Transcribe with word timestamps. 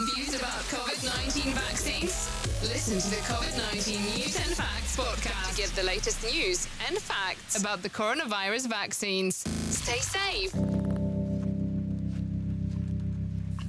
Confused 0.00 0.40
about 0.40 0.64
COVID 0.72 0.96
19 1.04 1.52
vaccines? 1.52 2.32
Listen 2.62 2.96
to 2.96 3.10
the 3.10 3.20
COVID 3.28 3.52
19 3.76 4.00
News 4.00 4.34
and 4.40 4.56
Facts 4.56 4.96
podcast 4.96 5.50
to 5.50 5.56
get 5.60 5.68
the 5.76 5.82
latest 5.82 6.24
news 6.24 6.68
and 6.88 6.96
facts 6.96 7.60
about 7.60 7.82
the 7.82 7.90
coronavirus 7.90 8.66
vaccines. 8.70 9.44
Stay 9.68 10.00
safe. 10.00 10.52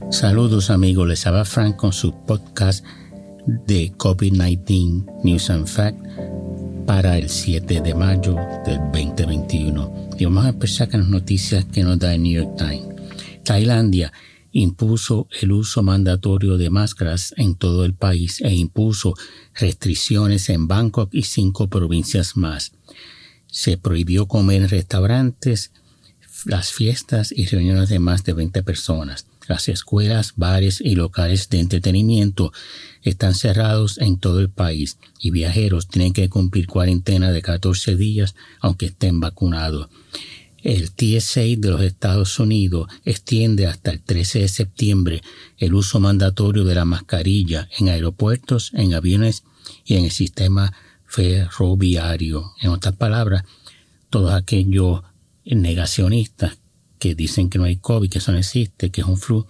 Saludos 0.09 0.69
amigos, 0.69 1.05
les 1.05 1.27
habla 1.27 1.43
Frank 1.43 1.75
con 1.75 1.91
su 1.91 2.13
podcast 2.25 2.85
de 3.67 3.91
COVID-19 3.97 5.23
News 5.25 5.49
and 5.49 5.67
Fact 5.67 5.99
para 6.87 7.17
el 7.17 7.27
7 7.27 7.81
de 7.81 7.93
mayo 7.93 8.35
del 8.65 8.79
2021. 8.93 10.11
Y 10.17 10.23
vamos 10.23 10.45
a 10.45 10.49
empezar 10.49 10.89
con 10.89 11.01
las 11.01 11.09
noticias 11.09 11.65
que 11.65 11.83
nos 11.83 11.99
da 11.99 12.13
el 12.13 12.23
New 12.23 12.31
York 12.31 12.55
Times. 12.55 12.87
Tailandia 13.43 14.13
impuso 14.51 15.27
el 15.41 15.51
uso 15.51 15.83
mandatorio 15.83 16.57
de 16.57 16.69
máscaras 16.69 17.33
en 17.37 17.55
todo 17.55 17.85
el 17.85 17.93
país 17.93 18.41
e 18.41 18.53
impuso 18.53 19.15
restricciones 19.55 20.49
en 20.49 20.67
Bangkok 20.67 21.09
y 21.13 21.23
cinco 21.23 21.69
provincias 21.69 22.35
más. 22.35 22.71
Se 23.47 23.77
prohibió 23.77 24.27
comer 24.27 24.63
en 24.63 24.69
restaurantes, 24.69 25.71
las 26.45 26.71
fiestas 26.71 27.31
y 27.31 27.45
reuniones 27.45 27.89
de 27.89 27.99
más 27.99 28.23
de 28.23 28.33
20 28.33 28.63
personas. 28.63 29.27
Las 29.47 29.67
escuelas, 29.67 30.33
bares 30.37 30.81
y 30.81 30.95
locales 30.95 31.49
de 31.49 31.59
entretenimiento 31.59 32.51
están 33.01 33.35
cerrados 33.35 33.97
en 33.97 34.17
todo 34.17 34.39
el 34.39 34.49
país 34.49 34.97
y 35.19 35.31
viajeros 35.31 35.87
tienen 35.87 36.13
que 36.13 36.29
cumplir 36.29 36.67
cuarentena 36.67 37.31
de 37.31 37.41
14 37.41 37.95
días 37.95 38.35
aunque 38.59 38.87
estén 38.87 39.19
vacunados. 39.19 39.89
El 40.63 40.91
TSA 40.91 41.41
de 41.57 41.69
los 41.69 41.81
Estados 41.81 42.39
Unidos 42.39 42.87
extiende 43.03 43.65
hasta 43.65 43.89
el 43.91 44.01
13 44.01 44.41
de 44.41 44.47
septiembre 44.47 45.21
el 45.57 45.73
uso 45.73 45.99
mandatorio 45.99 46.65
de 46.65 46.75
la 46.75 46.85
mascarilla 46.85 47.67
en 47.79 47.89
aeropuertos, 47.89 48.71
en 48.75 48.93
aviones 48.93 49.43
y 49.85 49.95
en 49.95 50.05
el 50.05 50.11
sistema 50.11 50.73
ferroviario. 51.05 52.53
En 52.61 52.69
otras 52.69 52.95
palabras, 52.95 53.43
todos 54.11 54.33
aquellos 54.33 55.01
negacionistas 55.45 56.59
que 56.99 57.15
dicen 57.15 57.49
que 57.49 57.57
no 57.57 57.63
hay 57.63 57.77
COVID, 57.77 58.09
que 58.09 58.19
eso 58.19 58.31
no 58.31 58.37
existe, 58.37 58.91
que 58.91 59.01
es 59.01 59.07
un 59.07 59.17
flu 59.17 59.47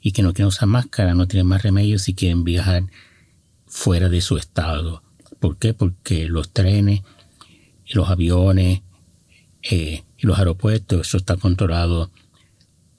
y 0.00 0.12
que 0.12 0.22
no 0.22 0.32
quieren 0.32 0.48
usar 0.48 0.68
máscara, 0.68 1.14
no 1.14 1.26
tienen 1.26 1.48
más 1.48 1.64
remedio 1.64 1.98
si 1.98 2.14
quieren 2.14 2.44
viajar 2.44 2.84
fuera 3.66 4.08
de 4.08 4.20
su 4.20 4.36
estado. 4.36 5.02
¿Por 5.40 5.58
qué? 5.58 5.74
Porque 5.74 6.28
los 6.28 6.52
trenes, 6.52 7.02
los 7.88 8.08
aviones 8.08 8.82
y 9.70 10.04
los 10.20 10.38
aeropuertos, 10.38 11.06
eso 11.06 11.16
está 11.16 11.36
controlado 11.36 12.10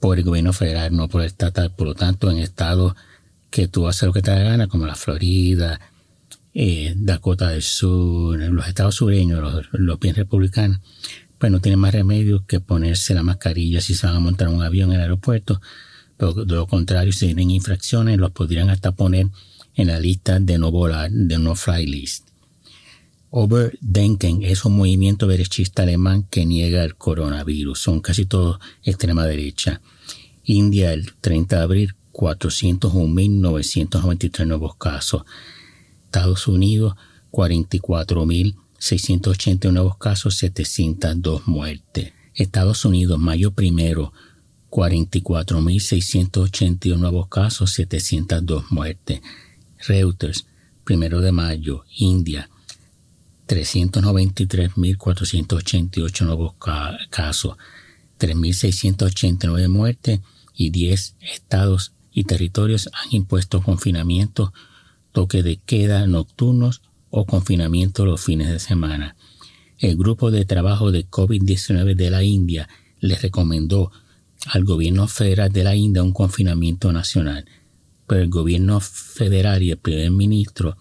por 0.00 0.18
el 0.18 0.24
gobierno 0.24 0.52
federal, 0.52 0.94
no 0.94 1.08
por 1.08 1.22
el 1.22 1.26
estatal. 1.26 1.74
Por 1.74 1.88
lo 1.88 1.94
tanto, 1.94 2.30
en 2.30 2.38
estados 2.38 2.94
que 3.50 3.68
tú 3.68 3.88
haces 3.88 4.04
lo 4.04 4.12
que 4.12 4.22
te 4.22 4.30
da 4.30 4.38
gana, 4.38 4.68
como 4.68 4.86
la 4.86 4.94
Florida, 4.94 5.80
eh, 6.54 6.94
Dakota 6.96 7.48
del 7.50 7.62
Sur, 7.62 8.38
los 8.38 8.66
estados 8.66 8.96
sureños, 8.96 9.40
los, 9.40 9.66
los 9.72 9.98
republicanos, 10.00 10.80
pues 11.38 11.52
no 11.52 11.60
tienen 11.60 11.78
más 11.78 11.94
remedio 11.94 12.44
que 12.46 12.60
ponerse 12.60 13.14
la 13.14 13.22
mascarilla 13.22 13.80
si 13.80 13.94
se 13.94 14.06
van 14.06 14.16
a 14.16 14.20
montar 14.20 14.48
un 14.48 14.62
avión 14.62 14.90
en 14.90 14.96
el 14.96 15.02
aeropuerto. 15.02 15.60
Pero 16.16 16.32
de 16.32 16.54
lo 16.54 16.66
contrario, 16.66 17.12
si 17.12 17.26
tienen 17.26 17.50
infracciones, 17.50 18.18
los 18.18 18.32
podrían 18.32 18.70
hasta 18.70 18.92
poner 18.92 19.28
en 19.74 19.86
la 19.86 20.00
lista 20.00 20.40
de 20.40 20.58
no 20.58 20.72
volar, 20.72 21.10
de 21.10 21.38
no 21.38 21.54
fly 21.54 21.86
list. 21.86 22.27
Overdenken 23.30 24.42
es 24.42 24.64
un 24.64 24.76
movimiento 24.76 25.26
derechista 25.26 25.82
alemán 25.82 26.26
que 26.30 26.46
niega 26.46 26.84
el 26.84 26.94
coronavirus. 26.96 27.78
Son 27.78 28.00
casi 28.00 28.24
todos 28.26 28.58
extrema 28.82 29.26
derecha. 29.26 29.80
India, 30.44 30.92
el 30.92 31.14
30 31.14 31.56
de 31.56 31.62
abril, 31.62 31.94
401.993 32.12 34.46
nuevos 34.46 34.76
casos. 34.76 35.24
Estados 36.06 36.46
Unidos, 36.48 36.94
44.000 37.30 38.56
680 38.78 39.70
nuevos 39.72 39.98
casos, 39.98 40.36
702 40.36 41.46
muertes. 41.46 42.14
Estados 42.34 42.84
Unidos, 42.84 43.18
mayo 43.18 43.50
primero, 43.50 44.12
44.681 44.70 46.96
nuevos 46.96 47.26
casos, 47.28 47.72
702 47.72 48.70
muertes. 48.70 49.20
Reuters, 49.86 50.46
primero 50.84 51.20
de 51.20 51.32
mayo, 51.32 51.84
India, 51.96 52.48
393.488 53.48 56.24
nuevos 56.24 56.54
casos, 57.10 57.56
3.689 58.20 59.68
muertes 59.68 60.20
y 60.54 60.70
10 60.70 61.16
estados 61.20 61.92
y 62.12 62.22
territorios 62.24 62.88
han 62.92 63.12
impuesto 63.12 63.62
confinamiento, 63.62 64.52
toque 65.12 65.42
de 65.42 65.56
queda 65.56 66.06
nocturnos 66.06 66.82
o 67.10 67.26
confinamiento 67.26 68.04
los 68.04 68.20
fines 68.20 68.48
de 68.48 68.58
semana. 68.58 69.16
El 69.78 69.96
grupo 69.96 70.30
de 70.30 70.44
trabajo 70.44 70.92
de 70.92 71.08
COVID-19 71.08 71.94
de 71.94 72.10
la 72.10 72.22
India 72.22 72.68
le 73.00 73.16
recomendó 73.16 73.90
al 74.46 74.64
gobierno 74.64 75.08
federal 75.08 75.52
de 75.52 75.64
la 75.64 75.74
India 75.74 76.02
un 76.02 76.12
confinamiento 76.12 76.92
nacional, 76.92 77.46
pero 78.06 78.22
el 78.22 78.28
gobierno 78.28 78.80
federal 78.80 79.62
y 79.62 79.70
el 79.70 79.78
primer 79.78 80.10
ministro 80.10 80.76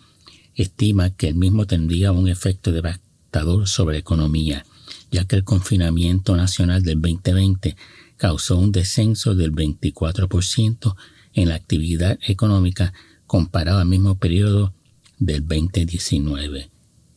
estima 0.57 1.11
que 1.11 1.29
el 1.29 1.35
mismo 1.35 1.65
tendría 1.65 2.11
un 2.11 2.27
efecto 2.27 2.71
devastador 2.71 3.67
sobre 3.67 3.95
la 3.95 3.99
economía, 3.99 4.65
ya 5.11 5.25
que 5.25 5.37
el 5.37 5.43
confinamiento 5.43 6.35
nacional 6.35 6.83
del 6.83 6.99
2020 7.01 7.77
causó 8.17 8.57
un 8.57 8.71
descenso 8.71 9.35
del 9.35 9.53
24% 9.53 10.95
en 11.33 11.49
la 11.49 11.55
actividad 11.55 12.17
económica 12.27 12.93
comparado 13.27 13.79
al 13.79 13.87
mismo 13.87 14.15
periodo 14.15 14.73
del 15.19 15.47
2019. 15.47 16.69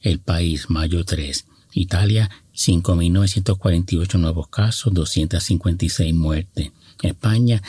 El 0.03 0.19
país, 0.21 0.69
mayo 0.69 1.05
3. 1.05 1.47
Italia, 1.73 2.31
5.948 2.55 4.19
nuevos 4.19 4.49
casos, 4.49 4.93
256 4.93 6.15
muertes. 6.15 6.73
España, 7.03 7.63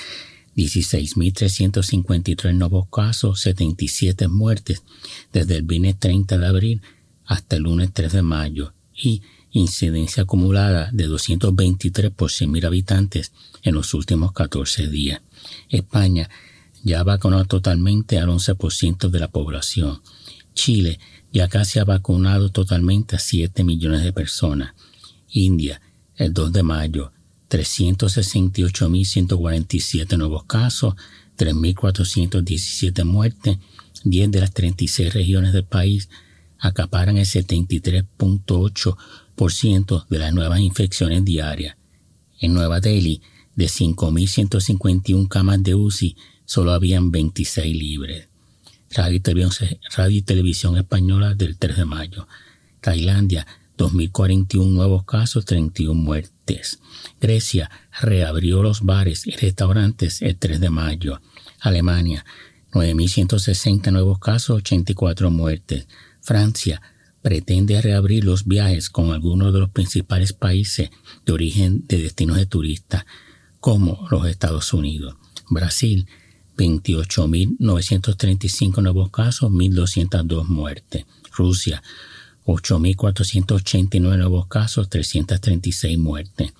16.353 0.55 2.53
nuevos 2.53 2.87
casos, 2.89 3.39
77 3.41 4.27
muertes 4.27 4.83
desde 5.31 5.57
el 5.57 5.63
viernes 5.63 5.97
30 5.99 6.37
de 6.37 6.47
abril 6.47 6.81
hasta 7.25 7.55
el 7.55 7.63
lunes 7.63 7.91
3 7.93 8.11
de 8.11 8.21
mayo 8.21 8.73
y 8.93 9.21
incidencia 9.51 10.23
acumulada 10.23 10.89
de 10.91 11.05
223 11.05 12.11
por 12.11 12.29
100.000 12.29 12.65
habitantes 12.65 13.31
en 13.63 13.75
los 13.75 13.93
últimos 13.93 14.33
14 14.33 14.87
días. 14.87 15.21
España 15.69 16.29
ya 16.83 17.03
vacunó 17.03 17.45
totalmente 17.45 18.17
al 18.17 18.29
11% 18.29 19.09
de 19.09 19.19
la 19.19 19.29
población. 19.29 20.01
Chile 20.53 20.99
ya 21.31 21.47
casi 21.47 21.79
ha 21.79 21.85
vacunado 21.85 22.49
totalmente 22.49 23.15
a 23.15 23.19
7 23.19 23.63
millones 23.63 24.03
de 24.03 24.13
personas. 24.13 24.73
India, 25.29 25.81
el 26.15 26.33
2 26.33 26.51
de 26.51 26.63
mayo, 26.63 27.13
368.147 27.51 30.17
nuevos 30.17 30.45
casos, 30.45 30.95
3.417 31.37 33.03
muertes, 33.03 33.59
10 34.05 34.31
de 34.31 34.39
las 34.39 34.53
36 34.53 35.13
regiones 35.13 35.53
del 35.53 35.65
país 35.65 36.09
acaparan 36.57 37.17
el 37.17 37.25
73.8% 37.25 40.07
de 40.07 40.19
las 40.19 40.33
nuevas 40.33 40.61
infecciones 40.61 41.25
diarias. 41.25 41.75
En 42.39 42.53
Nueva 42.53 42.79
Delhi, 42.79 43.21
de 43.55 43.65
5.151 43.65 45.27
camas 45.27 45.61
de 45.61 45.75
UCI, 45.75 46.15
solo 46.45 46.71
habían 46.71 47.11
26 47.11 47.75
libres. 47.75 48.29
Radio 48.91 49.19
y, 50.09 50.21
Televisión, 50.21 50.77
Española 50.77 51.33
del 51.33 51.57
3 51.57 51.75
de 51.77 51.85
mayo. 51.85 52.27
Tailandia, 52.81 53.47
2.041 53.81 54.67
nuevos 54.67 55.05
casos, 55.05 55.45
31 55.45 55.99
muertes. 55.99 56.79
Grecia 57.19 57.71
reabrió 57.99 58.61
los 58.61 58.81
bares 58.81 59.25
y 59.25 59.31
restaurantes 59.31 60.21
el 60.21 60.37
3 60.37 60.59
de 60.59 60.69
mayo. 60.69 61.19
Alemania, 61.59 62.23
9.160 62.73 63.91
nuevos 63.91 64.19
casos, 64.19 64.57
84 64.57 65.31
muertes. 65.31 65.87
Francia 66.21 66.79
pretende 67.23 67.81
reabrir 67.81 68.23
los 68.23 68.45
viajes 68.45 68.91
con 68.91 69.11
algunos 69.11 69.51
de 69.51 69.61
los 69.61 69.69
principales 69.69 70.33
países 70.33 70.91
de 71.25 71.33
origen 71.33 71.87
de 71.87 72.03
destinos 72.03 72.37
de 72.37 72.45
turistas, 72.45 73.05
como 73.59 74.07
los 74.11 74.27
Estados 74.27 74.73
Unidos. 74.73 75.15
Brasil 75.49 76.05
28.935 76.55 78.83
nuevos 78.83 79.09
casos, 79.09 79.51
1.202 79.51 80.45
muertes. 80.45 81.07
Rusia, 81.31 81.81
8.489 82.45 84.17
nuevos 84.17 84.47
casos, 84.47 84.89
336 84.89 85.97
muertes. 85.97 86.53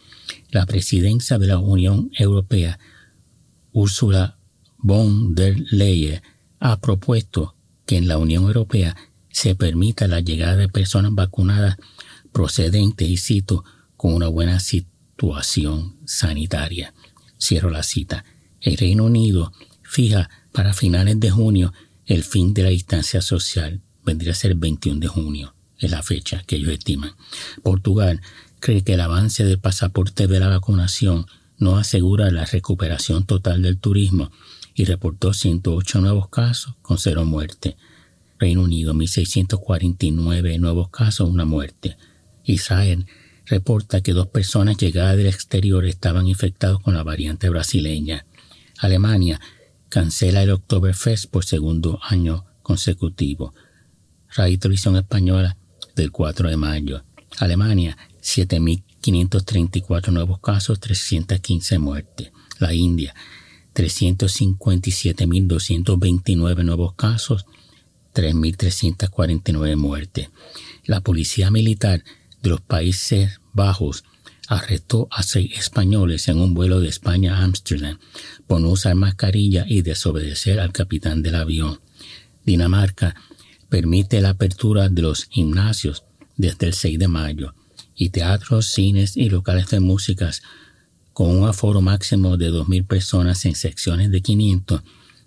La 0.49 0.65
presidencia 0.65 1.37
de 1.37 1.47
la 1.47 1.57
Unión 1.57 2.11
Europea, 2.17 2.79
Ursula 3.71 4.37
von 4.77 5.35
der 5.35 5.57
Leyen, 5.71 6.21
ha 6.59 6.79
propuesto 6.79 7.55
que 7.85 7.97
en 7.97 8.07
la 8.07 8.17
Unión 8.17 8.43
Europea 8.43 8.95
se 9.29 9.55
permita 9.55 10.07
la 10.07 10.19
llegada 10.19 10.55
de 10.55 10.69
personas 10.69 11.13
vacunadas 11.13 11.77
procedentes, 12.31 13.07
y 13.07 13.17
cito, 13.17 13.63
con 13.97 14.13
una 14.13 14.27
buena 14.27 14.59
situación 14.59 15.97
sanitaria. 16.05 16.93
Cierro 17.39 17.69
la 17.69 17.83
cita. 17.83 18.23
El 18.59 18.77
Reino 18.77 19.05
Unido 19.05 19.51
fija 19.81 20.29
para 20.51 20.73
finales 20.73 21.19
de 21.19 21.31
junio 21.31 21.73
el 22.05 22.23
fin 22.23 22.53
de 22.53 22.63
la 22.63 22.69
distancia 22.69 23.21
social. 23.21 23.81
Vendría 24.03 24.31
a 24.31 24.35
ser 24.35 24.51
el 24.51 24.57
21 24.57 24.99
de 24.99 25.07
junio, 25.07 25.55
es 25.81 25.91
la 25.91 26.03
fecha 26.03 26.43
que 26.45 26.55
ellos 26.55 26.71
estiman. 26.71 27.11
Portugal 27.63 28.21
cree 28.59 28.83
que 28.83 28.93
el 28.93 29.01
avance 29.01 29.43
del 29.43 29.59
pasaporte 29.59 30.27
de 30.27 30.39
la 30.39 30.47
vacunación 30.47 31.25
no 31.57 31.77
asegura 31.77 32.31
la 32.31 32.45
recuperación 32.45 33.25
total 33.25 33.61
del 33.61 33.77
turismo 33.77 34.31
y 34.73 34.85
reportó 34.85 35.33
108 35.33 35.99
nuevos 36.01 36.29
casos 36.29 36.75
con 36.81 36.97
cero 36.97 37.25
muertes. 37.25 37.75
Reino 38.39 38.63
Unido, 38.63 38.93
1.649 38.93 40.59
nuevos 40.59 40.89
casos, 40.89 41.29
una 41.29 41.45
muerte. 41.45 41.97
Israel 42.43 43.05
reporta 43.45 44.01
que 44.01 44.13
dos 44.13 44.27
personas 44.27 44.77
llegadas 44.77 45.17
del 45.17 45.27
exterior 45.27 45.85
estaban 45.85 46.27
infectados 46.27 46.79
con 46.79 46.93
la 46.93 47.03
variante 47.03 47.49
brasileña. 47.49 48.25
Alemania 48.79 49.39
cancela 49.89 50.41
el 50.41 50.51
Oktoberfest 50.51 51.29
por 51.29 51.45
segundo 51.45 51.99
año 52.01 52.45
consecutivo. 52.63 53.53
Radio 54.35 54.57
Televisión 54.57 54.95
Española 54.95 55.57
del 55.95 56.11
4 56.11 56.49
de 56.49 56.57
mayo. 56.57 57.03
Alemania, 57.37 57.97
7.534 58.21 60.11
nuevos 60.11 60.39
casos, 60.39 60.79
315 60.79 61.77
muertes. 61.79 62.31
La 62.59 62.73
India, 62.73 63.15
357.229 63.73 66.63
nuevos 66.63 66.93
casos, 66.93 67.45
3.349 68.13 69.75
muertes. 69.75 70.29
La 70.85 71.01
Policía 71.01 71.51
Militar 71.51 72.03
de 72.41 72.49
los 72.49 72.61
Países 72.61 73.41
Bajos 73.53 74.05
arrestó 74.47 75.07
a 75.11 75.21
seis 75.23 75.57
españoles 75.57 76.27
en 76.27 76.39
un 76.39 76.53
vuelo 76.53 76.81
de 76.81 76.89
España 76.89 77.37
a 77.37 77.43
Ámsterdam 77.43 77.99
por 78.47 78.59
no 78.59 78.69
usar 78.69 78.95
mascarilla 78.95 79.65
y 79.67 79.81
desobedecer 79.81 80.59
al 80.59 80.73
capitán 80.73 81.23
del 81.23 81.35
avión. 81.35 81.79
Dinamarca 82.43 83.15
permite 83.71 84.19
la 84.19 84.31
apertura 84.31 84.89
de 84.89 85.01
los 85.01 85.23
gimnasios 85.23 86.03
desde 86.35 86.67
el 86.67 86.73
6 86.73 86.99
de 86.99 87.07
mayo 87.07 87.55
y 87.95 88.09
teatros, 88.09 88.65
cines 88.65 89.15
y 89.15 89.29
locales 89.29 89.69
de 89.69 89.79
músicas 89.79 90.41
con 91.13 91.29
un 91.29 91.47
aforo 91.47 91.79
máximo 91.79 92.35
de 92.35 92.51
2.000 92.51 92.85
personas 92.85 93.45
en 93.45 93.55
secciones 93.55 94.11
de 94.11 94.21
500 94.21 94.81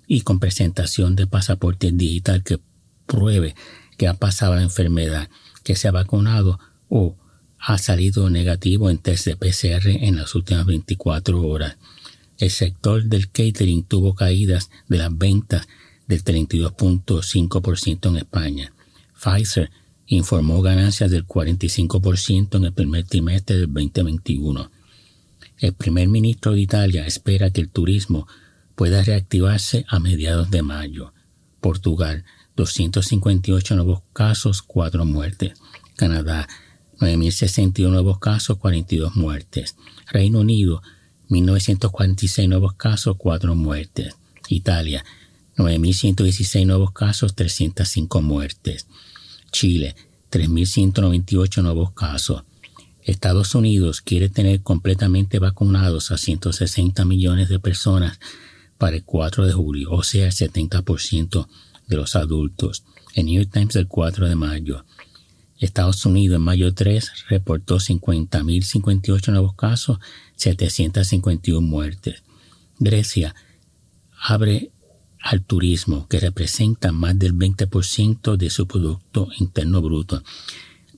y 0.06 0.20
con 0.20 0.40
presentación 0.40 1.16
de 1.16 1.26
pasaporte 1.26 1.90
digital 1.90 2.42
que 2.42 2.60
pruebe 3.06 3.54
que 3.96 4.08
ha 4.08 4.14
pasado 4.14 4.54
la 4.54 4.62
enfermedad, 4.62 5.30
que 5.62 5.74
se 5.74 5.88
ha 5.88 5.92
vacunado 5.92 6.60
o 6.90 7.16
ha 7.58 7.78
salido 7.78 8.28
negativo 8.28 8.90
en 8.90 8.98
test 8.98 9.24
de 9.24 9.36
PCR 9.36 9.88
en 9.88 10.16
las 10.16 10.34
últimas 10.34 10.66
24 10.66 11.40
horas. 11.40 11.78
El 12.36 12.50
sector 12.50 13.04
del 13.04 13.30
catering 13.30 13.84
tuvo 13.84 14.14
caídas 14.14 14.68
de 14.86 14.98
las 14.98 15.16
ventas 15.16 15.66
del 16.06 16.22
32.5% 16.24 18.08
en 18.08 18.16
España. 18.16 18.72
Pfizer 19.14 19.70
informó 20.06 20.60
ganancias 20.62 21.10
del 21.10 21.26
45% 21.26 22.56
en 22.56 22.64
el 22.64 22.72
primer 22.72 23.04
trimestre 23.04 23.56
del 23.56 23.72
2021. 23.72 24.70
El 25.58 25.72
primer 25.72 26.08
ministro 26.08 26.52
de 26.52 26.60
Italia 26.60 27.06
espera 27.06 27.50
que 27.50 27.60
el 27.60 27.70
turismo 27.70 28.26
pueda 28.74 29.02
reactivarse 29.02 29.84
a 29.88 30.00
mediados 30.00 30.50
de 30.50 30.62
mayo. 30.62 31.12
Portugal, 31.60 32.24
258 32.56 33.76
nuevos 33.76 34.02
casos, 34.12 34.62
4 34.62 35.04
muertes. 35.04 35.52
Canadá, 35.96 36.48
9.061 36.98 37.90
nuevos 37.90 38.18
casos, 38.18 38.58
42 38.58 39.16
muertes. 39.16 39.76
Reino 40.10 40.40
Unido, 40.40 40.82
1.946 41.30 42.48
nuevos 42.48 42.74
casos, 42.74 43.16
4 43.16 43.54
muertes. 43.54 44.16
Italia, 44.48 45.04
9.116 45.56 46.66
nuevos 46.66 46.92
casos, 46.92 47.34
305 47.34 48.22
muertes. 48.22 48.86
Chile, 49.52 49.94
3.198 50.30 51.62
nuevos 51.62 51.92
casos. 51.92 52.44
Estados 53.02 53.54
Unidos 53.54 54.00
quiere 54.00 54.28
tener 54.28 54.62
completamente 54.62 55.38
vacunados 55.38 56.10
a 56.10 56.16
160 56.16 57.04
millones 57.04 57.48
de 57.48 57.58
personas 57.58 58.18
para 58.78 58.96
el 58.96 59.04
4 59.04 59.46
de 59.46 59.52
julio, 59.52 59.92
o 59.92 60.02
sea, 60.02 60.26
el 60.26 60.32
70% 60.32 61.46
de 61.86 61.96
los 61.96 62.16
adultos. 62.16 62.84
El 63.14 63.26
New 63.26 63.36
York 63.36 63.50
Times 63.52 63.76
el 63.76 63.86
4 63.86 64.28
de 64.28 64.34
mayo. 64.34 64.84
Estados 65.58 66.04
Unidos 66.04 66.36
en 66.36 66.42
mayo 66.42 66.74
3 66.74 67.28
reportó 67.28 67.76
50.058 67.76 69.30
nuevos 69.30 69.54
casos, 69.54 69.98
751 70.36 71.60
muertes. 71.60 72.22
Grecia 72.78 73.34
abre 74.18 74.72
al 75.24 75.42
turismo, 75.42 76.06
que 76.06 76.20
representa 76.20 76.92
más 76.92 77.18
del 77.18 77.34
20% 77.34 78.36
de 78.36 78.50
su 78.50 78.66
Producto 78.66 79.28
Interno 79.38 79.80
Bruto. 79.80 80.22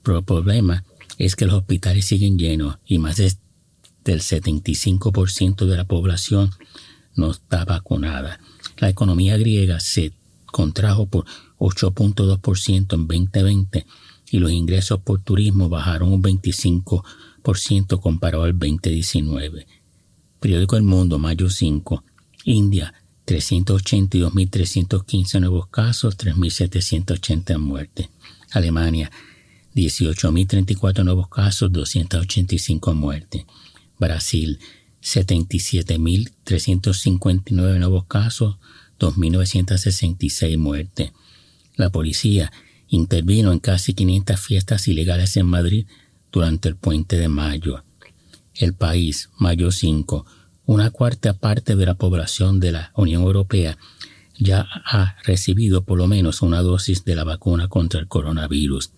Pero 0.03 0.19
el 0.19 0.25
problema 0.25 0.85
es 1.17 1.37
que 1.37 1.47
los 1.47 1.55
hospitales 1.55 2.07
siguen 2.07 2.37
llenos 2.37 2.79
y 2.85 2.99
más 2.99 3.17
del 3.19 4.21
75% 4.21 5.67
de 5.67 5.77
la 5.77 5.85
población 5.85 6.51
no 7.15 7.31
está 7.31 7.65
vacunada. 7.65 8.41
La 8.79 8.89
economía 8.89 9.37
griega 9.37 9.79
se 9.79 10.13
contrajo 10.47 11.07
por 11.07 11.25
8.2% 11.59 12.95
en 12.95 13.07
2020 13.07 13.87
y 14.33 14.39
los 14.41 14.51
ingresos 14.51 14.99
por 15.03 15.21
turismo 15.23 15.69
bajaron 15.69 16.13
un 16.13 16.23
25% 16.23 18.01
comparado 18.01 18.43
al 18.43 18.59
2019. 18.59 19.69
Periódico 20.41 20.77
El 20.77 20.83
Mundo, 20.83 21.21
mayo 21.21 21.49
5. 21.49 22.03
India, 22.45 22.93
382.315 23.27 25.41
nuevos 25.41 25.69
casos, 25.69 26.17
3.780 26.17 27.59
muertes. 27.59 28.09
Alemania, 28.53 29.11
18.034 29.75 31.05
nuevos 31.05 31.29
casos, 31.29 31.71
285 31.73 32.95
muertes. 32.95 33.45
Brasil, 33.99 34.61
77.359 35.03 37.79
nuevos 37.79 38.07
casos, 38.07 38.57
2.966 38.99 40.57
muertes. 40.57 41.13
La 41.77 41.91
policía 41.91 42.51
intervino 42.89 43.53
en 43.53 43.59
casi 43.59 43.95
500 43.95 44.41
fiestas 44.41 44.89
ilegales 44.89 45.37
en 45.37 45.47
Madrid 45.47 45.87
durante 46.33 46.69
el 46.69 46.77
puente 46.77 47.17
de 47.17 47.29
mayo. 47.29 47.85
El 48.55 48.75
país, 48.75 49.31
mayo 49.39 49.71
5, 49.71 50.27
una 50.67 50.91
cuarta 50.91 51.33
parte 51.33 51.77
de 51.77 51.87
la 51.87 51.95
población 51.95 52.61
de 52.61 52.73
la 52.73 52.93
Unión 52.95 53.23
Europea 53.23 53.79
ya 54.39 54.67
ha 54.85 55.17
recibido 55.25 55.85
por 55.85 55.97
lo 55.97 56.09
menos 56.09 56.43
una 56.43 56.61
dosis 56.61 57.05
de 57.05 57.15
la 57.15 57.25
vacuna 57.25 57.69
contra 57.69 58.01
el 58.01 58.09
coronavirus. 58.09 58.91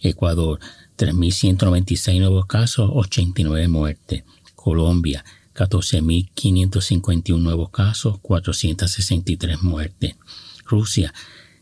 Ecuador, 0.00 0.60
3.196 0.96 2.20
nuevos 2.20 2.46
casos, 2.46 2.90
89 2.92 3.68
muertes. 3.68 4.24
Colombia, 4.54 5.24
14.551 5.54 7.38
nuevos 7.40 7.70
casos, 7.70 8.18
463 8.20 9.62
muertes. 9.62 10.14
Rusia, 10.64 11.12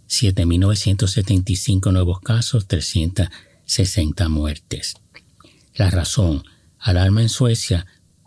7.975 0.08 1.92
nuevos 1.92 2.20
casos, 2.20 2.66
360 2.66 4.28
muertes. 4.28 4.96
La 5.74 5.90
razón, 5.90 6.44
alarma 6.78 7.22
en 7.22 7.28
Suecia 7.28 7.86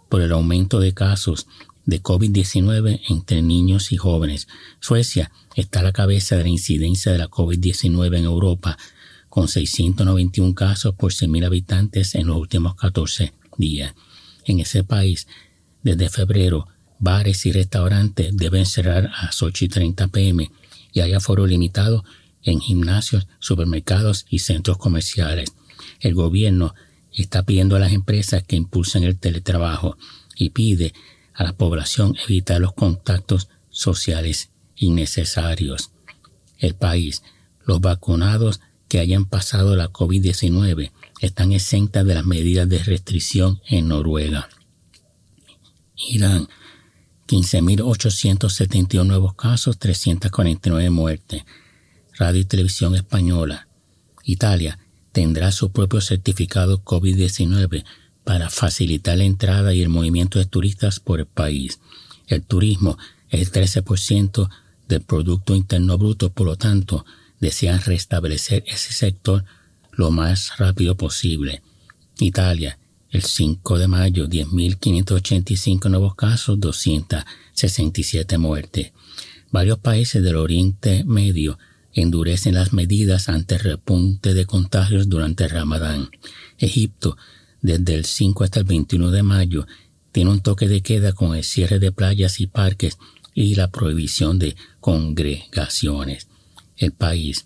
por 0.10 0.22
el 0.22 0.32
aumento 0.32 0.80
de 0.80 0.94
casos 0.94 1.48
de 1.86 2.02
COVID-19 2.02 3.02
entre 3.10 3.42
niños 3.42 3.92
y 3.92 3.98
jóvenes. 3.98 4.48
Suecia 4.80 5.32
está 5.56 5.80
a 5.80 5.84
la 5.84 5.92
cabeza 5.92 6.36
de 6.36 6.44
la 6.44 6.50
incidencia 6.50 7.12
de 7.12 7.18
la 7.18 7.30
COVID-19 7.30 8.18
en 8.18 8.26
Europa, 8.26 8.78
con 9.30 9.48
691 9.48 10.54
casos 10.56 10.96
por 10.96 11.12
100.000 11.12 11.46
habitantes 11.46 12.16
en 12.16 12.28
los 12.28 12.38
últimos 12.38 12.76
14 12.76 13.34
días. 13.58 13.94
En 14.46 14.60
ese 14.60 14.84
país, 14.84 15.28
desde 15.84 16.10
febrero, 16.10 16.68
bares 17.00 17.46
y 17.46 17.52
restaurantes 17.52 18.36
deben 18.36 18.66
cerrar 18.66 19.12
a 19.16 19.26
las 19.26 19.42
8 19.42 19.66
y 19.66 19.68
30 19.70 20.08
pm 20.08 20.52
y 20.92 21.00
hay 21.02 21.14
aforo 21.14 21.46
limitado 21.46 22.04
en 22.44 22.60
gimnasios, 22.60 23.28
supermercados 23.40 24.26
y 24.30 24.40
centros 24.40 24.78
comerciales. 24.78 25.54
El 26.00 26.14
gobierno 26.14 26.74
está 27.14 27.44
pidiendo 27.44 27.76
a 27.76 27.80
las 27.80 27.94
empresas 27.94 28.44
que 28.44 28.56
impulsen 28.56 29.04
el 29.04 29.18
teletrabajo 29.18 29.98
y 30.36 30.52
pide 30.52 30.94
a 31.34 31.44
la 31.44 31.54
población 31.54 32.16
evitar 32.28 32.60
los 32.62 32.74
contactos 32.74 33.50
sociales 33.70 34.50
innecesarios. 34.76 35.92
El 36.58 36.76
país, 36.76 37.24
los 37.66 37.82
vacunados 37.82 38.60
que 38.88 39.00
hayan 39.00 39.26
pasado 39.26 39.76
la 39.76 39.92
COVID-19 39.92 40.92
están 41.22 41.52
exentas 41.52 42.06
de 42.06 42.16
las 42.16 42.26
medidas 42.26 42.68
de 42.68 42.84
restricción 42.84 43.62
en 43.68 43.88
Noruega. 43.88 44.50
Irán, 45.96 46.48
15.871 47.28 49.06
nuevos 49.06 49.36
casos, 49.36 49.78
349 49.78 50.90
muertes. 50.90 51.44
Radio 52.18 52.42
y 52.42 52.46
Televisión 52.46 52.96
Española. 52.96 53.68
Italia 54.24 54.80
tendrá 55.12 55.52
su 55.52 55.72
propio 55.72 56.02
certificado 56.02 56.84
COVID-19 56.84 57.84
para 58.24 58.50
facilitar 58.50 59.18
la 59.18 59.24
entrada 59.24 59.74
y 59.74 59.82
el 59.82 59.90
movimiento 59.90 60.40
de 60.40 60.46
turistas 60.46 61.00
por 61.00 61.20
el 61.20 61.26
país. 61.26 61.80
El 62.28 62.44
turismo 62.44 62.98
el 63.30 63.52
13% 63.52 64.50
del 64.88 65.02
Producto 65.02 65.56
Interno 65.56 65.98
Bruto, 65.98 66.32
por 66.32 66.48
lo 66.48 66.56
tanto, 66.58 67.06
desean 67.40 67.82
restablecer 67.82 68.64
ese 68.68 68.92
sector 68.92 69.46
lo 69.92 70.12
más 70.12 70.58
rápido 70.58 70.96
posible. 70.96 71.62
Italia, 72.20 72.80
el 73.12 73.24
5 73.24 73.78
de 73.78 73.88
mayo, 73.88 74.28
10.585 74.28 75.90
nuevos 75.90 76.16
casos, 76.16 76.60
267 76.60 78.38
muertes. 78.38 78.92
Varios 79.52 79.80
países 79.80 80.24
del 80.24 80.36
Oriente 80.36 81.04
Medio 81.06 81.58
endurecen 82.02 82.56
las 82.56 82.74
medidas 82.74 83.30
ante 83.30 83.56
el 83.56 83.62
repunte 83.62 84.34
de 84.34 84.46
contagios 84.46 85.10
durante 85.10 85.46
el 85.46 85.50
Ramadán. 85.50 86.10
Egipto, 86.58 87.18
desde 87.62 87.96
el 87.96 88.06
5 88.06 88.44
hasta 88.44 88.60
el 88.60 88.66
21 88.66 89.12
de 89.12 89.24
mayo, 89.24 89.68
tiene 90.12 90.32
un 90.32 90.42
toque 90.42 90.68
de 90.68 90.82
queda 90.82 91.14
con 91.14 91.36
el 91.36 91.44
cierre 91.44 91.80
de 91.80 91.92
playas 91.92 92.40
y 92.40 92.48
parques 92.48 92.98
y 93.34 93.56
la 93.56 93.70
prohibición 93.70 94.40
de 94.40 94.56
congregaciones. 94.80 96.28
El 96.78 96.92
país, 96.92 97.46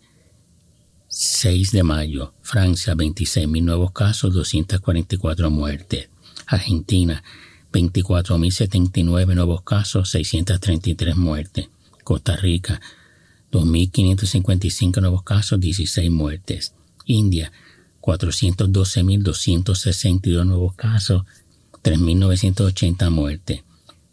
6 1.08 1.72
de 1.72 1.84
mayo, 1.84 2.34
Francia, 2.42 2.96
26.000 2.96 3.64
nuevos 3.64 3.92
casos, 3.92 4.34
244 4.34 5.52
muertes. 5.52 6.10
Argentina, 6.48 7.24
24.079 7.72 9.36
nuevos 9.36 9.62
casos, 9.64 10.10
633 10.10 11.16
muertes. 11.16 11.70
Costa 12.04 12.36
Rica, 12.36 12.82
2.555 13.54 15.00
nuevos 15.00 15.24
casos, 15.24 15.60
16 15.60 16.10
muertes. 16.10 16.74
India, 17.06 17.52
412.262 18.02 20.46
nuevos 20.46 20.74
casos, 20.74 21.26
3.980 21.84 23.12
muertes. 23.12 23.64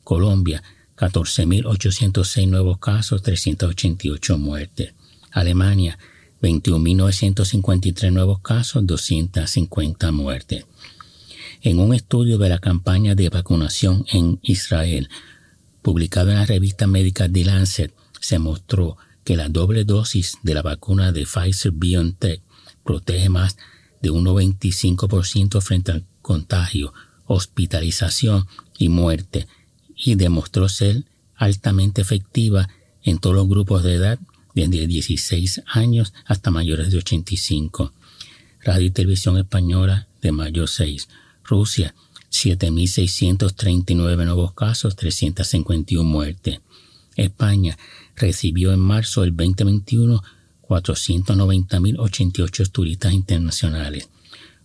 Colombia, 0.05 0.63
14.806 0.97 2.49
nuevos 2.49 2.77
casos, 2.79 3.23
388 3.23 4.37
muertes. 4.37 4.93
Alemania, 5.31 5.99
21.953 6.43 8.13
nuevos 8.13 8.41
casos, 8.41 8.87
250 8.87 10.13
muertes. 10.13 10.67
En 11.63 11.79
un 11.79 11.95
estudio 11.95 12.37
de 12.37 12.51
la 12.51 12.59
campaña 12.59 13.15
de 13.15 13.31
vacunación 13.31 14.05
en 14.13 14.39
Israel, 14.43 15.09
publicado 15.81 16.29
en 16.31 16.37
la 16.37 16.45
revista 16.45 16.87
médica 16.87 17.27
The 17.27 17.45
Lancet, 17.45 17.95
se 18.21 18.39
mostró 18.39 18.99
que 19.25 19.37
la 19.37 19.49
doble 19.49 19.85
dosis 19.85 20.39
de 20.43 20.55
la 20.55 20.63
vacuna 20.63 21.13
de 21.13 21.27
Pfizer 21.27 21.73
BioNTech 21.73 22.43
protege 22.85 23.29
más 23.29 23.57
de 24.01 24.11
un 24.11 24.25
95% 24.25 25.61
frente 25.61 25.93
al 25.93 26.05
contagio, 26.23 26.93
hospitalización 27.27 28.47
y 28.79 28.89
muerte, 28.89 29.47
y 29.95 30.15
demostró 30.15 30.69
ser 30.69 31.05
altamente 31.37 32.01
efectiva 32.01 32.69
en 33.03 33.19
todos 33.19 33.37
los 33.37 33.49
grupos 33.49 33.83
de 33.83 33.95
edad, 33.95 34.19
desde 34.55 34.87
16 34.87 35.63
años 35.67 36.13
hasta 36.27 36.51
mayores 36.51 36.91
de 36.91 36.99
85. 36.99 37.93
Radio 38.63 38.87
y 38.87 38.91
Televisión 38.91 39.39
Española 39.39 40.09
de 40.21 40.33
mayo 40.33 40.67
6. 40.67 41.09
Rusia, 41.45 41.95
7.639 42.31 44.25
nuevos 44.25 44.53
casos, 44.55 44.97
351 44.97 46.09
muertes. 46.09 46.61
España 47.17 47.77
recibió 48.21 48.73
en 48.73 48.81
marzo 48.81 49.23
del 49.23 49.37
2021 49.37 50.23
490.088 50.71 52.71
turistas 52.71 53.13
internacionales, 53.13 54.09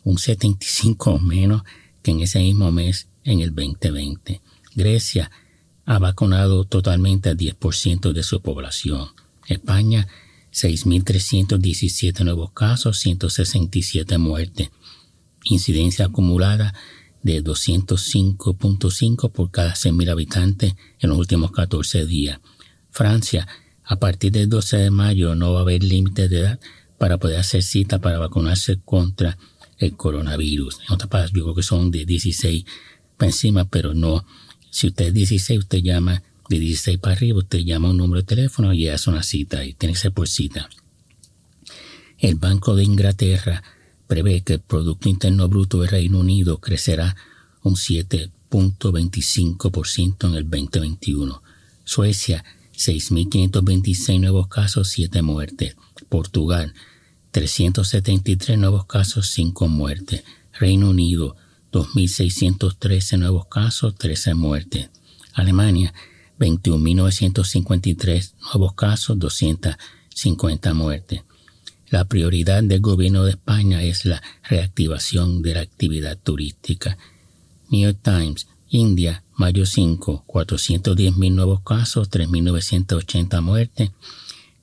un 0.03 0.19
75 0.19 1.17
menos 1.19 1.63
que 2.03 2.11
en 2.11 2.19
ese 2.19 2.37
mismo 2.39 2.71
mes 2.71 3.07
en 3.23 3.39
el 3.39 3.55
2020. 3.55 4.39
Grecia 4.75 5.31
ha 5.85 5.97
vacunado 5.97 6.65
totalmente 6.65 7.29
al 7.29 7.37
10% 7.37 8.13
de 8.13 8.21
su 8.21 8.39
población. 8.41 9.07
España, 9.47 10.07
6.317 10.53 12.23
nuevos 12.23 12.51
casos, 12.51 12.99
167 12.99 14.19
muertes. 14.19 14.69
Incidencia 15.43 16.05
acumulada 16.05 16.75
de 17.23 17.43
205.5 17.43 19.31
por 19.31 19.49
cada 19.49 19.73
100.000 19.73 20.11
habitantes 20.11 20.75
en 20.99 21.09
los 21.09 21.17
últimos 21.17 21.51
14 21.51 22.05
días. 22.05 22.39
Francia, 22.95 23.47
a 23.83 23.97
partir 23.97 24.31
del 24.31 24.47
12 24.47 24.77
de 24.77 24.89
mayo 24.89 25.35
no 25.35 25.51
va 25.51 25.59
a 25.59 25.63
haber 25.63 25.83
límite 25.83 26.29
de 26.29 26.39
edad 26.39 26.61
para 26.97 27.17
poder 27.17 27.39
hacer 27.39 27.61
cita 27.61 27.99
para 27.99 28.19
vacunarse 28.19 28.79
contra 28.85 29.37
el 29.79 29.97
coronavirus. 29.97 30.79
En 30.87 30.93
otras 30.93 31.09
palabras, 31.09 31.33
yo 31.35 31.43
creo 31.43 31.55
que 31.55 31.61
son 31.61 31.91
de 31.91 32.05
16 32.05 32.63
para 33.17 33.31
encima, 33.31 33.65
pero 33.65 33.93
no. 33.93 34.25
Si 34.69 34.87
usted 34.87 35.07
es 35.07 35.13
16, 35.13 35.59
usted 35.59 35.79
llama 35.79 36.23
de 36.47 36.57
16 36.57 36.97
para 36.99 37.17
arriba, 37.17 37.39
usted 37.39 37.59
llama 37.59 37.89
un 37.89 37.97
número 37.97 38.21
de 38.21 38.27
teléfono 38.27 38.73
y 38.73 38.87
hace 38.87 39.09
una 39.09 39.23
cita 39.23 39.65
y 39.65 39.73
tiene 39.73 39.91
que 39.91 39.99
ser 39.99 40.13
por 40.13 40.29
cita. 40.29 40.69
El 42.17 42.35
Banco 42.35 42.77
de 42.77 42.85
Inglaterra 42.85 43.61
prevé 44.07 44.39
que 44.39 44.53
el 44.53 44.61
Producto 44.61 45.09
Interno 45.09 45.49
Bruto 45.49 45.81
del 45.81 45.89
Reino 45.89 46.19
Unido 46.19 46.59
crecerá 46.59 47.17
un 47.61 47.75
7.25% 47.75 50.29
en 50.29 50.35
el 50.35 50.49
2021. 50.49 51.43
Suecia 51.83 52.45
6.526 52.77 54.19
nuevos 54.19 54.47
casos, 54.47 54.89
7 54.89 55.21
muertes. 55.21 55.75
Portugal, 56.09 56.73
373 57.31 58.57
nuevos 58.57 58.85
casos, 58.85 59.27
5 59.29 59.67
muertes. 59.67 60.23
Reino 60.53 60.89
Unido, 60.89 61.35
2.613 61.71 63.17
nuevos 63.17 63.47
casos, 63.47 63.95
13 63.95 64.35
muertes. 64.35 64.89
Alemania, 65.33 65.93
21.953 66.39 68.33
nuevos 68.53 68.73
casos, 68.73 69.19
250 69.19 70.73
muertes. 70.73 71.21
La 71.89 72.05
prioridad 72.05 72.63
del 72.63 72.79
gobierno 72.79 73.25
de 73.25 73.31
España 73.31 73.83
es 73.83 74.05
la 74.05 74.23
reactivación 74.43 75.41
de 75.41 75.55
la 75.55 75.61
actividad 75.61 76.17
turística. 76.17 76.97
New 77.69 77.81
York 77.81 77.99
Times, 78.01 78.47
India, 78.69 79.24
mayo 79.35 79.65
5, 79.65 80.23
410 80.25 81.17
mil 81.17 81.35
nuevos 81.35 81.61
casos, 81.61 82.09
3.980 82.09 83.41
muertes 83.41 83.91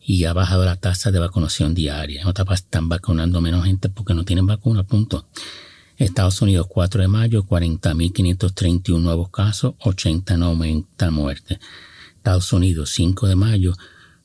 y 0.04 0.24
ha 0.24 0.32
bajado 0.32 0.64
la 0.64 0.76
tasa 0.76 1.10
de 1.10 1.18
vacunación 1.18 1.74
diaria. 1.74 2.22
En 2.22 2.52
están 2.54 2.88
vacunando 2.88 3.40
menos 3.40 3.64
gente 3.64 3.88
porque 3.88 4.14
no 4.14 4.24
tienen 4.24 4.46
vacuna, 4.46 4.82
punto. 4.82 5.26
Estados 5.96 6.42
Unidos, 6.42 6.66
4 6.68 7.02
de 7.02 7.08
mayo, 7.08 7.44
40.531 7.44 9.00
nuevos 9.00 9.30
casos, 9.30 9.74
80 9.78 10.36
90 10.36 11.10
muertes. 11.10 11.58
Estados 12.16 12.52
Unidos, 12.52 12.90
5 12.90 13.28
de 13.28 13.36
mayo, 13.36 13.74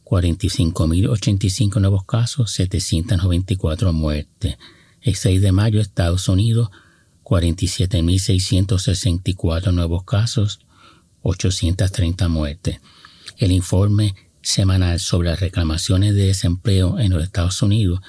45.085 0.03 1.79
nuevos 1.79 2.05
casos, 2.05 2.51
794 2.51 3.93
muertes. 3.93 4.57
El 5.01 5.15
6 5.15 5.41
de 5.41 5.51
mayo, 5.51 5.79
Estados 5.79 6.27
Unidos, 6.29 6.69
47.664 7.27 9.73
nuevos 9.73 10.05
casos, 10.05 10.61
830 11.23 12.29
muertes. 12.29 12.79
El 13.37 13.51
informe 13.51 14.15
semanal 14.41 15.01
sobre 15.01 15.31
las 15.31 15.41
reclamaciones 15.41 16.15
de 16.15 16.27
desempleo 16.27 16.97
en 16.99 17.11
los 17.11 17.21
Estados 17.21 17.61
Unidos 17.61 17.99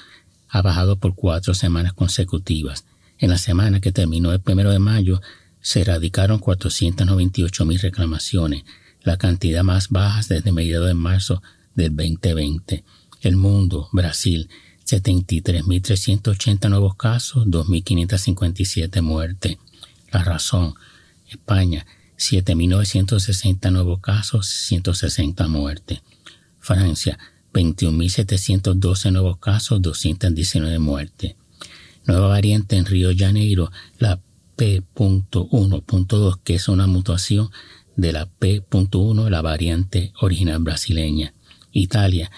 ha 0.47 0.61
bajado 0.61 0.95
por 0.95 1.15
cuatro 1.15 1.53
semanas 1.53 1.91
consecutivas. 1.91 2.85
En 3.17 3.29
la 3.29 3.37
semana 3.37 3.81
que 3.81 3.91
terminó 3.91 4.31
el 4.31 4.39
primero 4.39 4.71
de 4.71 4.79
mayo, 4.79 5.21
se 5.59 5.81
erradicaron 5.81 6.39
498.000 6.39 7.81
reclamaciones, 7.81 8.63
la 9.01 9.17
cantidad 9.17 9.63
más 9.63 9.89
baja 9.89 10.21
desde 10.29 10.53
mediados 10.53 10.87
de 10.87 10.93
marzo 10.93 11.43
del 11.75 11.93
2020. 11.93 12.85
El 13.19 13.35
mundo, 13.35 13.89
Brasil, 13.91 14.49
73.380 14.89 16.69
nuevos 16.69 16.95
casos, 16.95 17.45
2.557 17.45 19.01
muertes. 19.01 19.57
La 20.11 20.23
razón, 20.23 20.73
España, 21.27 21.85
7.960 22.17 23.71
nuevos 23.71 23.99
casos, 23.99 24.47
160 24.47 25.47
muertes. 25.47 26.01
Francia, 26.59 27.19
21.712 27.53 29.11
nuevos 29.11 29.37
casos, 29.37 29.81
219 29.81 30.79
muertes. 30.79 31.35
Nueva 32.05 32.27
variante 32.27 32.75
en 32.75 32.85
Río 32.85 33.11
Janeiro, 33.15 33.71
la 33.99 34.19
P.1.2, 34.55 36.39
que 36.43 36.55
es 36.55 36.67
una 36.67 36.87
mutación 36.87 37.51
de 37.95 38.11
la 38.11 38.25
P.1, 38.25 39.29
la 39.29 39.41
variante 39.41 40.13
original 40.19 40.59
brasileña. 40.59 41.33
Italia, 41.71 42.31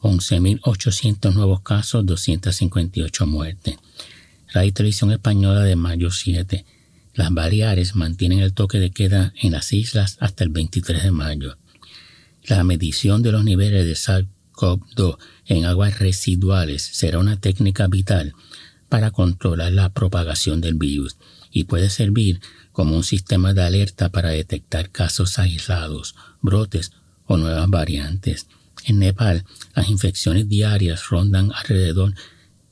11.800 0.00 1.34
nuevos 1.34 1.60
casos, 1.62 2.06
258 2.06 3.26
muertes. 3.26 3.76
La 4.52 4.70
televisión 4.70 5.12
española 5.12 5.62
de 5.62 5.76
mayo 5.76 6.10
7. 6.10 6.64
Las 7.14 7.32
Baleares 7.32 7.96
mantienen 7.96 8.38
el 8.38 8.54
toque 8.54 8.78
de 8.78 8.90
queda 8.90 9.32
en 9.42 9.52
las 9.52 9.72
islas 9.72 10.16
hasta 10.20 10.44
el 10.44 10.50
23 10.50 11.02
de 11.02 11.10
mayo. 11.10 11.58
La 12.44 12.64
medición 12.64 13.22
de 13.22 13.32
los 13.32 13.44
niveles 13.44 13.84
de 13.84 13.92
SARS-CoV-2 13.92 15.18
en 15.46 15.64
aguas 15.66 15.98
residuales 15.98 16.82
será 16.82 17.18
una 17.18 17.40
técnica 17.40 17.88
vital 17.88 18.34
para 18.88 19.10
controlar 19.10 19.72
la 19.72 19.92
propagación 19.92 20.60
del 20.60 20.74
virus 20.74 21.16
y 21.50 21.64
puede 21.64 21.90
servir 21.90 22.40
como 22.72 22.96
un 22.96 23.04
sistema 23.04 23.52
de 23.52 23.62
alerta 23.62 24.10
para 24.10 24.30
detectar 24.30 24.90
casos 24.90 25.38
aislados, 25.38 26.14
brotes 26.40 26.92
o 27.26 27.36
nuevas 27.36 27.68
variantes. 27.68 28.46
En 28.88 29.00
Nepal, 29.00 29.44
las 29.74 29.90
infecciones 29.90 30.48
diarias 30.48 31.10
rondan 31.10 31.52
alrededor 31.52 32.14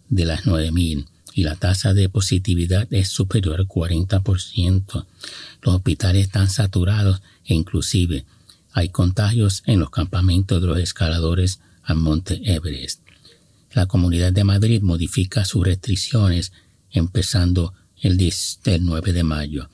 de 0.08 0.24
las 0.24 0.46
9.000 0.46 1.06
y 1.34 1.42
la 1.42 1.56
tasa 1.56 1.92
de 1.92 2.08
positividad 2.08 2.88
es 2.90 3.08
superior 3.08 3.60
al 3.60 3.68
40%. 3.68 5.06
Los 5.60 5.74
hospitales 5.74 6.24
están 6.24 6.48
saturados 6.48 7.20
e 7.44 7.52
inclusive 7.52 8.24
hay 8.72 8.88
contagios 8.88 9.62
en 9.66 9.78
los 9.78 9.90
campamentos 9.90 10.62
de 10.62 10.66
los 10.66 10.78
escaladores 10.78 11.60
al 11.82 11.96
monte 11.96 12.40
Everest. 12.50 13.02
La 13.74 13.84
Comunidad 13.84 14.32
de 14.32 14.44
Madrid 14.44 14.80
modifica 14.80 15.44
sus 15.44 15.66
restricciones 15.66 16.50
empezando 16.90 17.74
el, 18.00 18.18
9 18.80 19.12
de 19.12 19.22
mayo. 19.22 19.68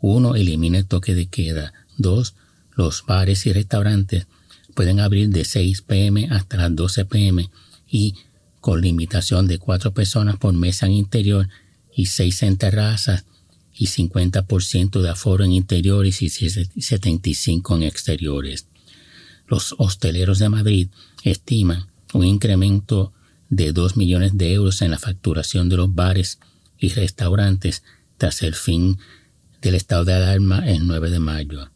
1. 0.00 0.36
Elimina 0.36 0.78
el 0.78 0.86
toque 0.86 1.16
de 1.16 1.26
queda. 1.26 1.72
2. 1.98 2.34
Los 2.76 3.04
bares 3.04 3.46
y 3.46 3.52
restaurantes 3.52 4.28
pueden 4.76 5.00
abrir 5.00 5.30
de 5.30 5.44
6 5.44 5.82
pm 5.82 6.28
hasta 6.30 6.58
las 6.58 6.76
12 6.76 7.06
pm 7.06 7.50
y 7.88 8.14
con 8.60 8.82
limitación 8.82 9.48
de 9.48 9.58
4 9.58 9.92
personas 9.92 10.36
por 10.36 10.52
mesa 10.52 10.84
en 10.84 10.92
interior 10.92 11.48
y 11.94 12.06
6 12.06 12.42
en 12.42 12.56
terrazas 12.58 13.24
y 13.74 13.86
50% 13.86 15.00
de 15.00 15.08
aforo 15.08 15.44
en 15.44 15.52
interiores 15.52 16.20
y 16.20 16.28
75 16.28 17.76
en 17.76 17.82
exteriores. 17.84 18.66
Los 19.48 19.74
hosteleros 19.78 20.38
de 20.38 20.50
Madrid 20.50 20.88
estiman 21.24 21.86
un 22.12 22.24
incremento 22.24 23.14
de 23.48 23.72
2 23.72 23.96
millones 23.96 24.36
de 24.36 24.52
euros 24.52 24.82
en 24.82 24.90
la 24.90 24.98
facturación 24.98 25.70
de 25.70 25.76
los 25.76 25.94
bares 25.94 26.38
y 26.78 26.90
restaurantes 26.90 27.82
tras 28.18 28.42
el 28.42 28.54
fin 28.54 28.98
del 29.62 29.74
estado 29.74 30.04
de 30.04 30.14
alarma 30.14 30.68
el 30.68 30.86
9 30.86 31.10
de 31.10 31.18
mayo. 31.18 31.70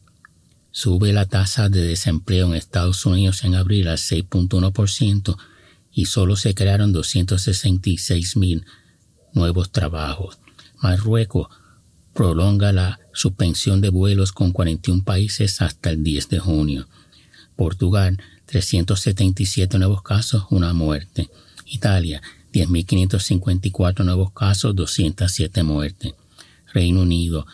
Sube 0.71 1.11
la 1.11 1.25
tasa 1.25 1.69
de 1.69 1.81
desempleo 1.81 2.47
en 2.47 2.55
Estados 2.55 3.05
Unidos 3.05 3.43
en 3.43 3.55
abril 3.55 3.87
al 3.89 3.97
6.1% 3.97 5.37
y 5.91 6.05
solo 6.05 6.35
se 6.37 6.55
crearon 6.55 6.93
266 6.93 8.37
mil 8.37 8.65
nuevos 9.33 9.71
trabajos. 9.71 10.39
Marruecos 10.81 11.47
prolonga 12.13 12.71
la 12.71 12.99
suspensión 13.13 13.81
de 13.81 13.89
vuelos 13.89 14.31
con 14.31 14.51
41 14.51 15.03
países 15.03 15.61
hasta 15.61 15.89
el 15.89 16.03
10 16.03 16.29
de 16.29 16.39
junio. 16.39 16.87
Portugal, 17.55 18.17
377 18.45 19.77
nuevos 19.77 20.01
casos, 20.01 20.45
una 20.49 20.73
muerte. 20.73 21.29
Italia, 21.65 22.21
10.554 22.53 24.03
nuevos 24.03 24.31
casos, 24.31 24.75
207 24.75 25.63
muertes. 25.63 26.13
Reino 26.73 27.01
Unido, 27.01 27.45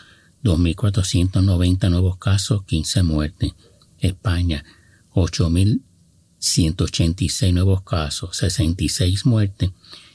2.490 0.47 1.89
nuevos 1.89 2.17
casos, 2.17 2.63
15 2.63 3.03
muertes. 3.03 3.51
España, 3.99 4.63
8.186 5.13 7.53
nuevos 7.53 7.81
casos, 7.81 8.37
66 8.37 9.25
muertes. 9.25 9.71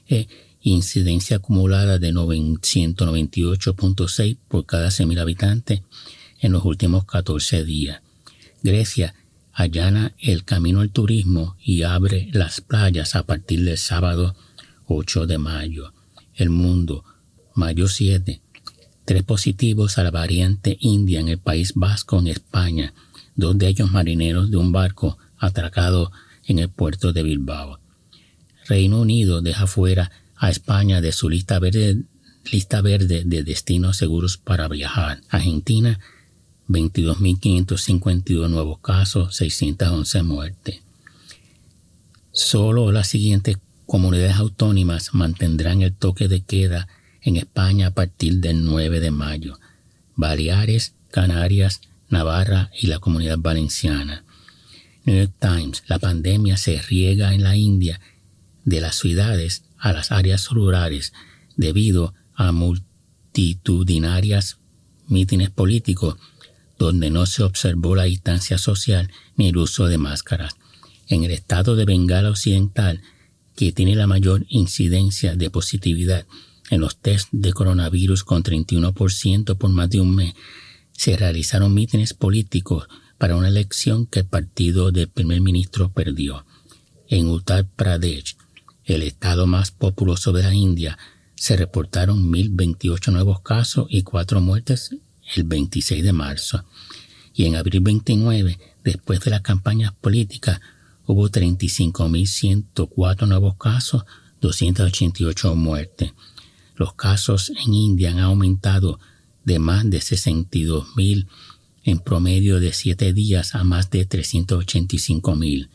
E 0.09 0.27
incidencia 0.63 1.37
acumulada 1.37 1.99
de 1.99 2.15
198.6 2.15 4.39
por 4.49 4.65
cada 4.65 4.89
100.000 4.89 5.21
habitantes 5.21 5.83
en 6.41 6.53
los 6.53 6.65
últimos 6.65 7.05
14 7.05 7.65
días. 7.65 8.01
Grecia 8.63 9.15
allana 9.53 10.15
el 10.19 10.45
camino 10.45 10.81
al 10.81 10.89
turismo 10.91 11.59
y 11.63 11.83
abre 11.83 12.31
las 12.33 12.63
playas 12.63 13.17
a 13.17 13.25
partir 13.25 13.65
del 13.65 13.77
sábado 13.77 14.35
8 14.87 15.27
de 15.27 15.37
mayo. 15.39 15.93
El 16.35 16.49
mundo, 16.51 17.05
mayo 17.55 17.89
7. 17.89 18.41
Tres 19.05 19.23
positivos 19.25 19.99
a 19.99 20.05
la 20.05 20.11
variante 20.11 20.77
india 20.81 21.21
en 21.21 21.29
el 21.29 21.39
País 21.39 21.73
Vasco, 21.75 22.19
en 22.19 22.29
España, 22.29 22.95
dos 23.35 23.59
de 23.59 23.69
ellos 23.69 23.91
marineros 23.91 24.51
de 24.51 24.57
un 24.57 24.73
barco 24.73 25.19
atracado 25.39 26.13
en 26.47 26.59
el 26.59 26.69
puerto 26.69 27.13
de 27.13 27.23
Bilbao. 27.23 27.81
Reino 28.67 29.01
Unido 29.01 29.43
deja 29.43 29.67
fuera 29.67 30.11
a 30.37 30.51
España 30.51 31.01
de 31.01 31.13
su 31.13 31.29
lista 31.29 31.59
verde, 31.59 32.03
lista 32.51 32.81
verde 32.81 33.23
de 33.25 33.43
destinos 33.43 33.97
seguros 33.97 34.37
para 34.37 34.69
viajar. 34.69 35.21
Argentina, 35.29 35.99
22.552 36.69 38.49
nuevos 38.49 38.79
casos, 38.79 39.37
611 39.37 40.23
muertes. 40.23 40.81
Solo 42.33 42.93
las 42.93 43.09
siguientes 43.09 43.59
comunidades 43.87 44.37
autónomas 44.37 45.13
mantendrán 45.13 45.83
el 45.83 45.93
toque 45.93 46.29
de 46.29 46.43
queda 46.43 46.89
en 47.23 47.37
España 47.37 47.89
a 47.89 47.91
partir 47.93 48.41
del 48.41 48.65
9 48.65 49.01
de 49.01 49.11
mayo. 49.11 49.59
Baleares, 50.17 50.95
Canarias, 51.11 51.81
Navarra 52.09 52.71
y 52.79 52.89
la 52.89 52.99
Comunidad 52.99 53.39
Valenciana. 53.39 54.25
New 55.05 55.17
York 55.17 55.33
Times, 55.39 55.83
la 55.87 55.99
pandemia 55.99 56.57
se 56.57 56.81
riega 56.81 57.35
en 57.35 57.43
la 57.43 57.57
India 57.57 58.01
de 58.65 58.81
las 58.81 58.97
ciudades 58.97 59.65
a 59.79 59.93
las 59.93 60.13
áreas 60.13 60.49
rurales 60.51 61.13
debido 61.57 62.15
a 62.35 62.53
multitudinarias 62.53 64.59
mítines 65.09 65.51
políticos 65.51 66.17
donde 66.79 67.11
no 67.11 67.27
se 67.27 67.43
observó 67.43 67.95
la 67.95 68.05
distancia 68.05 68.59
social 68.59 69.11
ni 69.37 69.49
el 69.49 69.57
uso 69.57 69.87
de 69.87 69.99
máscaras. 69.99 70.57
En 71.09 71.25
el 71.25 71.31
estado 71.31 71.77
de 71.77 71.85
Bengala 71.85 72.31
Occidental, 72.31 73.03
que 73.57 73.73
tiene 73.73 73.95
la 73.95 74.07
mayor 74.07 74.47
incidencia 74.49 75.37
de 75.37 75.51
positividad 75.51 76.27
en 76.73 76.81
los 76.81 76.97
test 76.97 77.29
de 77.33 77.53
coronavirus 77.53 78.25
con 78.25 78.43
31% 78.43 79.59
por 79.59 79.69
más 79.69 79.91
de 79.91 80.01
un 80.01 80.17
mes, 80.17 80.33
se 80.93 81.19
realizaron 81.19 81.75
mítines 81.75 82.15
políticos 82.15 82.89
para 83.19 83.37
una 83.37 83.49
elección 83.49 84.07
que 84.07 84.21
el 84.21 84.27
partido 84.27 84.91
del 84.91 85.09
primer 85.09 85.43
ministro 85.43 85.93
perdió. 85.93 86.47
En 87.09 87.29
Uttar 87.29 87.67
Pradesh, 87.67 88.39
el 88.87 89.03
estado 89.03 89.47
más 89.47 89.71
populoso 89.71 90.33
de 90.33 90.45
la 90.45 90.55
India, 90.55 90.97
se 91.35 91.59
reportaron 91.59 92.33
1.028 92.33 93.13
nuevos 93.13 93.43
casos 93.43 93.87
y 93.91 94.03
cuatro 94.03 94.41
muertes 94.41 94.97
el 95.37 95.45
26 95.45 96.03
de 96.03 96.13
marzo. 96.15 96.65
Y 97.35 97.45
en 97.45 97.57
abril 97.57 97.83
29, 97.83 98.59
después 98.83 99.21
de 99.21 99.31
las 99.31 99.43
campañas 99.43 99.93
políticas, 99.93 100.63
hubo 101.05 101.29
35.104 101.29 103.29
nuevos 103.29 103.57
casos, 103.57 104.07
288 104.41 105.55
muertes. 105.55 106.15
Los 106.77 106.95
casos 106.95 107.51
en 107.51 107.75
India 107.75 108.11
han 108.11 108.19
aumentado 108.19 108.99
de 109.45 109.59
más 109.59 109.89
de 109.89 109.99
62.000 109.99 111.27
en 111.85 111.99
promedio 111.99 112.61
de 112.61 112.73
7 112.73 113.13
días 113.13 113.55
a 113.55 113.65
más 113.65 113.91
de 113.91 114.09
385.000. 114.09 115.69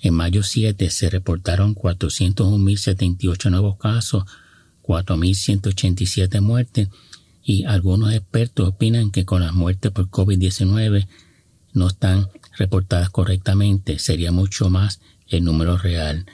En 0.00 0.14
mayo 0.14 0.42
7 0.42 0.90
se 0.90 1.10
reportaron 1.10 1.74
401.078 1.74 3.50
nuevos 3.50 3.76
casos, 3.76 4.24
4.187 4.82 6.40
muertes 6.40 6.88
y 7.44 7.64
algunos 7.64 8.12
expertos 8.12 8.68
opinan 8.68 9.10
que 9.10 9.24
con 9.24 9.42
las 9.42 9.52
muertes 9.52 9.90
por 9.90 10.08
COVID-19 10.08 11.06
no 11.72 11.88
están 11.88 12.28
reportadas 12.56 13.10
correctamente. 13.10 13.98
Sería 13.98 14.32
mucho 14.32 14.70
más 14.70 15.00
el 15.28 15.44
número 15.44 15.78
real 15.78 16.26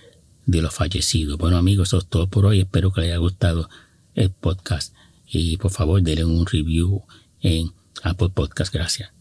de 0.47 0.63
los 0.63 0.75
fallecidos. 0.75 1.39
Bueno 1.39 1.57
amigos, 1.57 1.89
eso 1.89 1.99
es 1.99 2.07
todo 2.07 2.29
por 2.29 2.47
hoy. 2.47 2.61
Espero 2.61 2.93
que 2.93 3.03
les 3.03 3.11
haya 3.11 3.19
gustado 3.19 3.69
el 4.19 4.31
podcast 4.31 4.95
y 5.27 5.57
por 5.57 5.71
favor 5.71 6.03
denle 6.03 6.25
un 6.25 6.47
review 6.47 7.05
en 7.41 7.71
Apple 8.03 8.31
Podcast. 8.31 8.73
Gracias. 8.73 9.18